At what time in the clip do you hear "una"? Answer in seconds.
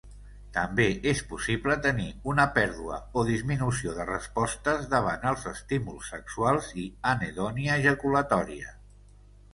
2.31-2.45